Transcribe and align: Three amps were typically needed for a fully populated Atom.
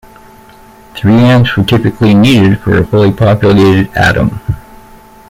Three 0.95 1.13
amps 1.13 1.55
were 1.55 1.63
typically 1.63 2.15
needed 2.15 2.59
for 2.61 2.75
a 2.75 2.83
fully 2.87 3.11
populated 3.11 3.91
Atom. 3.95 4.39